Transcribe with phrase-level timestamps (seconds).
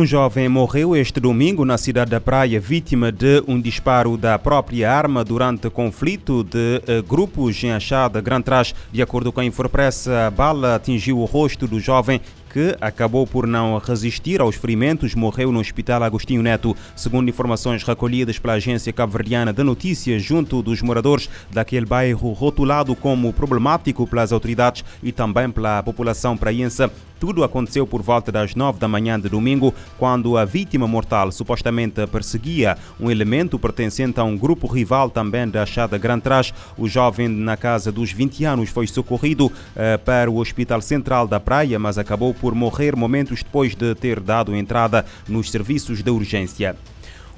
[0.00, 4.90] Um jovem morreu este domingo na cidade da Praia, vítima de um disparo da própria
[4.90, 8.74] arma durante conflito de uh, grupos em Achada, Gran Trás.
[8.90, 12.18] De acordo com a Infopress, a bala atingiu o rosto do jovem
[12.52, 16.76] que acabou por não resistir aos ferimentos, morreu no Hospital Agostinho Neto.
[16.96, 23.32] Segundo informações recolhidas pela agência cabo-verdiana de notícias, junto dos moradores daquele bairro rotulado como
[23.32, 26.90] problemático pelas autoridades e também pela população praiense,
[27.20, 32.06] tudo aconteceu por volta das nove da manhã de domingo, quando a vítima mortal supostamente
[32.06, 36.54] perseguia um elemento pertencente a um grupo rival também da Achada Gran Trás.
[36.78, 41.38] O jovem, na casa dos 20 anos, foi socorrido eh, para o Hospital Central da
[41.38, 46.76] Praia, mas acabou por morrer momentos depois de ter dado entrada nos serviços de urgência.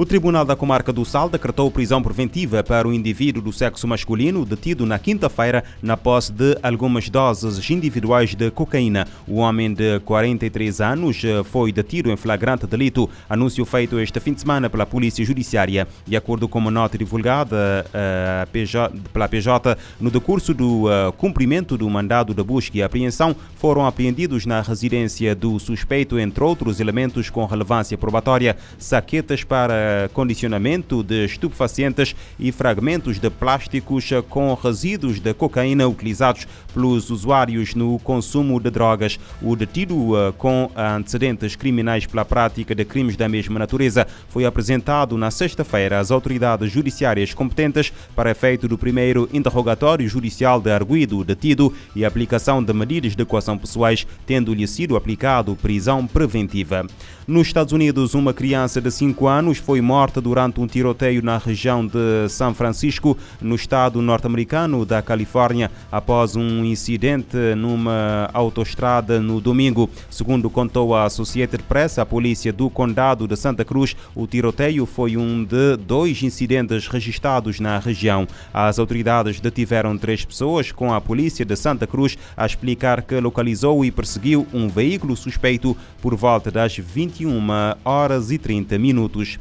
[0.00, 4.46] O Tribunal da Comarca do Sal decretou prisão preventiva para o indivíduo do sexo masculino
[4.46, 9.06] detido na quinta-feira na posse de algumas doses individuais de cocaína.
[9.28, 14.32] O homem de 43 anos eh, foi detido em flagrante delito, anúncio feito este fim
[14.32, 15.86] de semana pela Polícia Judiciária.
[16.06, 21.90] De acordo com uma nota divulgada uh, pela PJ, no decurso do uh, cumprimento do
[21.90, 27.44] mandado de busca e apreensão, foram apreendidos na residência do suspeito, entre outros elementos com
[27.44, 35.88] relevância probatória, saquetas para condicionamento de estupefacientes e fragmentos de plásticos com resíduos de cocaína
[35.88, 39.18] utilizados pelos usuários no consumo de drogas.
[39.42, 45.16] O detido eh, com antecedentes criminais pela prática de crimes da mesma natureza foi apresentado
[45.16, 51.72] na sexta-feira às autoridades judiciárias competentes para efeito do primeiro interrogatório judicial de arguido detido
[51.94, 56.86] e aplicação de medidas de coação pessoais, tendo-lhe sido aplicado prisão preventiva.
[57.26, 61.86] Nos Estados Unidos, uma criança de 5 anos foi morta durante um tiroteio na região
[61.86, 69.90] de São Francisco, no estado norte-americano da Califórnia, após um incidente numa autoestrada no domingo.
[70.08, 75.16] Segundo contou a Associated Press, a polícia do condado de Santa Cruz, o tiroteio foi
[75.16, 78.26] um de dois incidentes registrados na região.
[78.52, 83.84] As autoridades detiveram três pessoas, com a polícia de Santa Cruz a explicar que localizou
[83.84, 87.48] e perseguiu um veículo suspeito por volta das 20 21
[87.84, 89.38] horas e 30 minutos.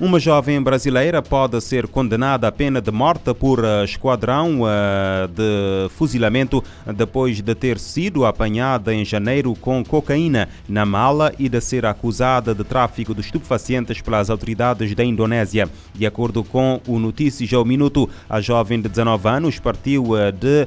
[0.00, 5.90] Uma jovem brasileira pode ser condenada à pena de morte por uh, esquadrão uh, de
[5.90, 6.64] fuzilamento
[6.96, 12.54] depois de ter sido apanhada em janeiro com cocaína na mala e de ser acusada
[12.54, 15.68] de tráfico de estupefacientes pelas autoridades da Indonésia.
[15.94, 20.66] De acordo com o Notícias ao Minuto, a jovem de 19 anos partiu uh, de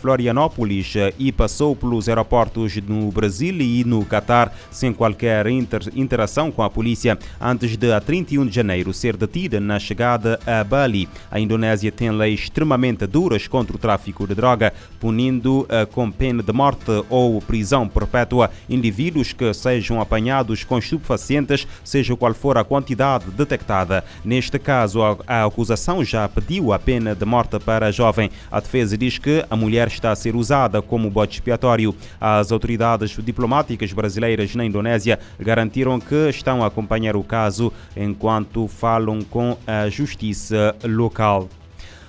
[0.00, 6.62] Florianópolis e passou pelos aeroportos no Brasil e no Catar sem qualquer inter interação com
[6.62, 11.08] a polícia antes de, a 31 de janeiro, Janeiro ser detida na chegada a Bali.
[11.30, 16.42] A Indonésia tem leis extremamente duras contra o tráfico de droga, punindo uh, com pena
[16.42, 22.64] de morte ou prisão perpétua indivíduos que sejam apanhados com estupefacientes, seja qual for a
[22.64, 24.04] quantidade detectada.
[24.24, 28.30] Neste caso, a, acusação já pediu a pena de morte para a jovem.
[28.50, 31.94] A defesa diz que a mulher está a ser usada como bote expiatório.
[32.20, 39.20] As autoridades diplomáticas brasileiras na Indonésia garantiram que estão a acompanhar o caso enquanto falam
[39.20, 41.48] com a justiça local.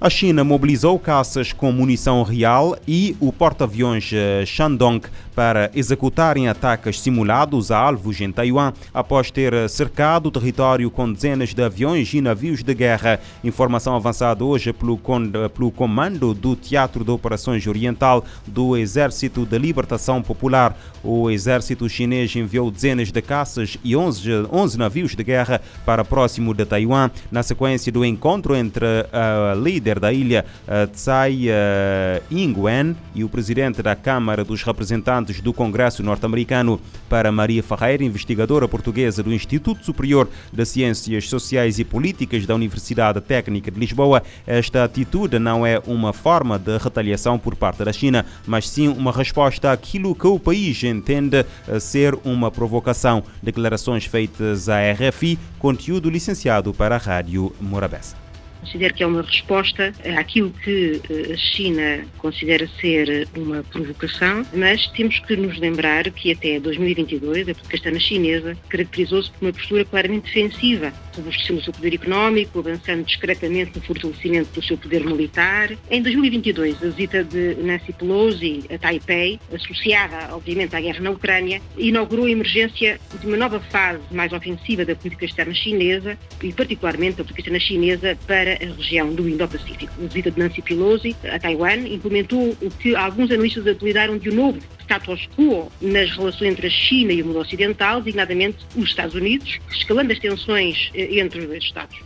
[0.00, 5.04] A China mobilizou caças com munição real e o porta-aviões eh, Shandong
[5.34, 11.12] para executarem ataques simulados a alvos em Taiwan após ter eh, cercado o território com
[11.12, 13.18] dezenas de aviões e navios de guerra.
[13.42, 19.58] Informação avançada hoje pelo, eh, pelo Comando do Teatro de Operações Oriental do Exército de
[19.58, 20.78] Libertação Popular.
[21.02, 26.54] O exército chinês enviou dezenas de caças e 11, 11 navios de guerra para próximo
[26.54, 30.44] de Taiwan, na sequência do encontro entre a líder líder da ilha,
[30.92, 36.80] Tsai eh, Ing-wen, e o presidente da Câmara dos Representantes do Congresso norte-americano.
[37.08, 43.20] Para Maria Ferreira, investigadora portuguesa do Instituto Superior de Ciências Sociais e Políticas da Universidade
[43.20, 48.26] Técnica de Lisboa, esta atitude não é uma forma de retaliação por parte da China,
[48.46, 53.22] mas sim uma resposta àquilo que o país entende eh, ser uma provocação.
[53.42, 58.27] Declarações feitas à RFI, conteúdo licenciado para a Rádio Morabeza.
[58.60, 64.86] Considero que é uma resposta àquilo que eh, a China considera ser uma provocação, mas
[64.88, 70.26] temos que nos lembrar que até 2022 a externa chinesa caracterizou-se por uma postura claramente
[70.26, 75.70] defensiva, robustecendo o seu poder económico, avançando discretamente no fortalecimento do seu poder militar.
[75.90, 81.60] Em 2022, a visita de Nancy Pelosi a Taipei, associada obviamente à guerra na Ucrânia,
[81.76, 87.16] inaugurou a emergência de uma nova fase mais ofensiva da política externa chinesa e particularmente
[87.16, 89.92] da política externa chinesa para para a região do Indo-Pacífico.
[89.98, 94.34] A visita de Nancy Pelosi a Taiwan implementou o que alguns analistas apelidaram de um
[94.34, 99.14] novo status quo nas relações entre a China e o mundo ocidental, designadamente os Estados
[99.14, 101.98] Unidos, escalando as tensões eh, entre os Estados.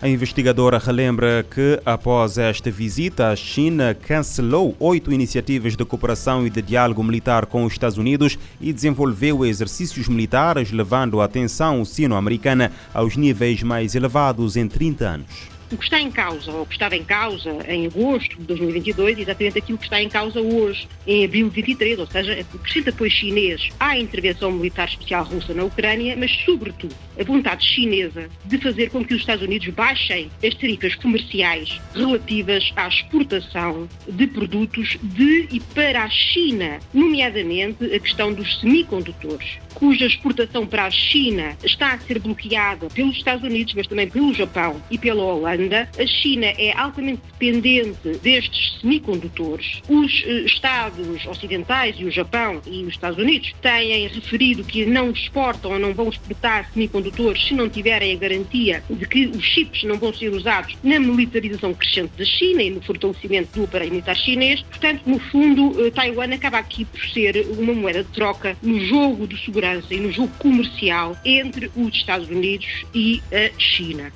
[0.00, 6.50] A investigadora relembra que, após esta visita, a China cancelou oito iniciativas de cooperação e
[6.50, 12.70] de diálogo militar com os Estados Unidos e desenvolveu exercícios militares, levando a atenção sino-americana
[12.94, 15.57] aos níveis mais elevados em 30 anos.
[15.70, 19.20] O que está em causa, ou que estava em causa em agosto de 2022, é
[19.20, 22.88] exatamente aquilo que está em causa hoje, em abril de 23, ou seja, o crescente
[22.88, 28.56] apoio chinês à intervenção militar especial russa na Ucrânia, mas, sobretudo, a vontade chinesa de
[28.58, 34.96] fazer com que os Estados Unidos baixem as tarifas comerciais relativas à exportação de produtos
[35.02, 41.56] de e para a China, nomeadamente a questão dos semicondutores, cuja exportação para a China
[41.62, 45.57] está a ser bloqueada pelos Estados Unidos, mas também pelo Japão e pela Holanda
[45.98, 49.82] a China é altamente dependente destes semicondutores.
[49.88, 55.10] Os eh, Estados ocidentais e o Japão e os Estados Unidos têm referido que não
[55.10, 59.84] exportam ou não vão exportar semicondutores se não tiverem a garantia de que os chips
[59.84, 64.16] não vão ser usados na militarização crescente da China e no fortalecimento do aparelho militar
[64.16, 64.62] chinês.
[64.62, 69.26] Portanto, no fundo, eh, Taiwan acaba aqui por ser uma moeda de troca no jogo
[69.26, 74.12] de segurança e no jogo comercial entre os Estados Unidos e a China.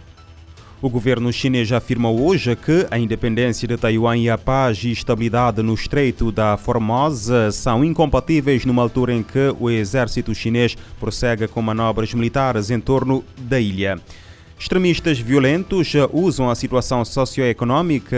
[0.83, 5.63] O governo chinês afirma hoje que a independência de Taiwan e a paz e estabilidade
[5.63, 11.63] no Estreito da Formosa são incompatíveis numa altura em que o exército chinês prossegue com
[11.63, 13.97] manobras militares em torno da ilha.
[14.59, 18.17] Extremistas violentos usam a situação socioeconómica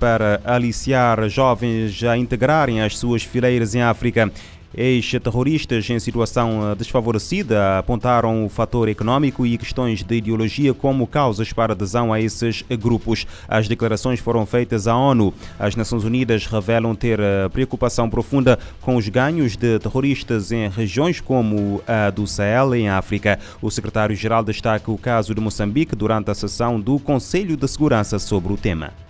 [0.00, 4.32] para aliciar jovens a integrarem as suas fileiras em África.
[4.76, 11.50] Ex-terroristas em situação eh, desfavorecida apontaram o fator econômico e questões de ideologia como causas
[11.50, 13.26] para adesão a esses grupos.
[13.48, 15.32] As declarações foram feitas à ONU.
[15.58, 21.20] As Nações Unidas revelam ter eh, preocupação profunda com os ganhos de terroristas em regiões
[21.20, 23.38] como a do Sahel, em África.
[23.62, 28.52] O secretário-geral destaca o caso de Moçambique durante a sessão do Conselho de Segurança sobre
[28.52, 29.05] o tema.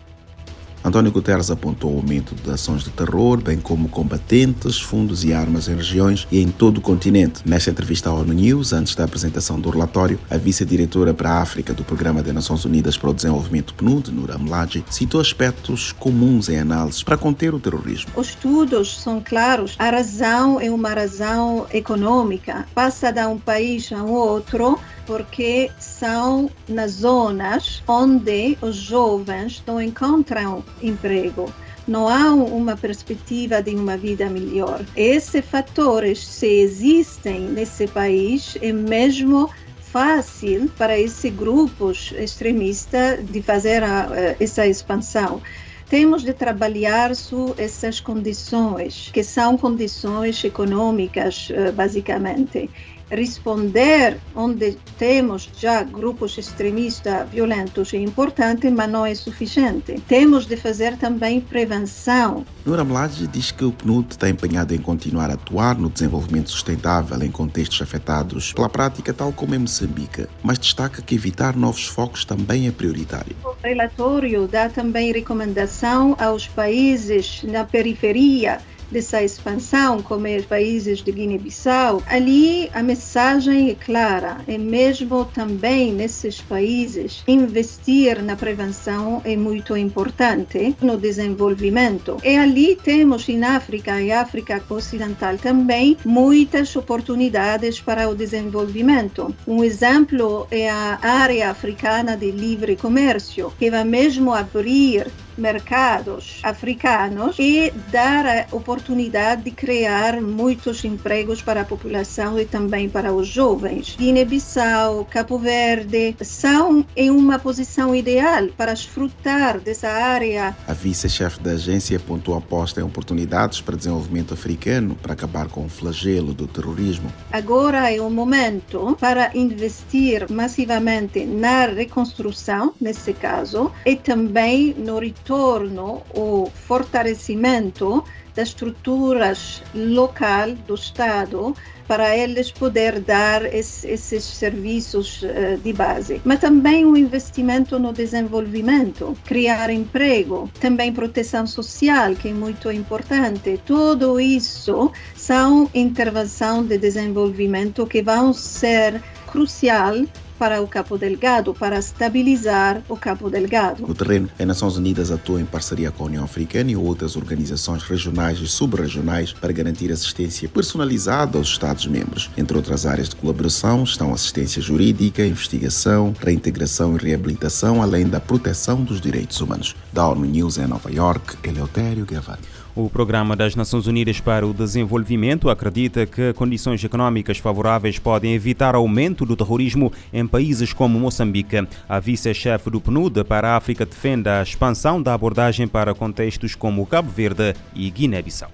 [0.86, 5.66] António Guterres apontou o aumento de ações de terror, bem como combatentes, fundos e armas
[5.66, 7.42] em regiões e em todo o continente.
[7.44, 11.74] Nesta entrevista à ONU News, antes da apresentação do relatório, a vice-diretora para a África
[11.74, 16.60] do Programa das Nações Unidas para o Desenvolvimento PNUD, Nura Mladi, citou aspectos comuns em
[16.60, 18.12] análises para conter o terrorismo.
[18.14, 19.74] Os estudos são claros.
[19.80, 22.64] A razão é uma razão econômica.
[22.72, 30.64] Passa de um país a outro porque são nas zonas onde os jovens não encontram
[30.82, 31.52] emprego
[31.86, 34.84] não há uma perspectiva de uma vida melhor.
[34.96, 39.48] Esses fatores, se existem nesse país, é mesmo
[39.80, 44.08] fácil para esses grupos extremistas de fazer a,
[44.40, 45.40] essa expansão.
[45.88, 52.68] Temos de trabalhar sobre essas condições, que são condições econômicas, eh, basicamente
[53.10, 60.00] responder onde temos já grupos extremistas violentos é importante, mas não é suficiente.
[60.08, 62.44] Temos de fazer também prevenção.
[62.64, 67.22] Nura Mlad diz que o PNUD está empenhado em continuar a atuar no desenvolvimento sustentável
[67.22, 72.24] em contextos afetados pela prática, tal como em Moçambique, mas destaca que evitar novos focos
[72.24, 73.36] também é prioritário.
[73.44, 78.58] O relatório dá também recomendação aos países na periferia
[78.90, 85.92] dessa expansão, como os países de Guiné-Bissau, ali a mensagem é clara, e mesmo também
[85.92, 92.16] nesses países, investir na prevenção é muito importante no desenvolvimento.
[92.24, 99.34] E ali temos em África e África Ocidental também muitas oportunidades para o desenvolvimento.
[99.46, 107.36] Um exemplo é a área africana de livre comércio, que vai mesmo abrir mercados africanos
[107.38, 113.28] e dar a oportunidade de criar muitos empregos para a população e também para os
[113.28, 113.96] jovens.
[113.98, 120.56] Guiné-Bissau, Cabo Verde são em uma posição ideal para desfrutar dessa área.
[120.66, 125.64] A vice-chefe da agência apontou a aposta em oportunidades para desenvolvimento africano para acabar com
[125.64, 127.12] o flagelo do terrorismo.
[127.32, 135.25] Agora é o momento para investir massivamente na reconstrução, nesse caso, e também no retorno
[135.26, 138.04] retorno o fortalecimento
[138.36, 141.54] das estruturas local do Estado
[141.88, 149.16] para eles poder dar esses serviços uh, de base, mas também o investimento no desenvolvimento,
[149.24, 153.60] criar emprego, também proteção social, que é muito importante.
[153.64, 159.94] Tudo isso são intervenções de desenvolvimento que vão ser crucial
[160.38, 163.86] para o Cabo Delgado, para estabilizar o Cabo Delgado.
[163.86, 167.82] No terreno, as Nações Unidas atuam em parceria com a União Africana e outras organizações
[167.82, 172.30] regionais e subregionais para garantir assistência personalizada aos Estados-membros.
[172.36, 178.82] Entre outras áreas de colaboração estão assistência jurídica, investigação, reintegração e reabilitação, além da proteção
[178.82, 179.74] dos direitos humanos.
[179.92, 182.38] Da ONU News em Nova York, Eleutério Gavan.
[182.76, 188.74] O Programa das Nações Unidas para o Desenvolvimento acredita que condições econômicas favoráveis podem evitar
[188.74, 191.66] aumento do terrorismo em países como Moçambique.
[191.88, 196.84] A vice-chefe do PNUD para a África defende a expansão da abordagem para contextos como
[196.84, 198.50] Cabo Verde e Guiné-Bissau.